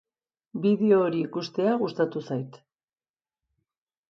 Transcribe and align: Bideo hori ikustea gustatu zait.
Bideo 0.63 1.01
hori 1.07 1.19
ikustea 1.27 1.75
gustatu 1.83 2.25
zait. 2.31 2.59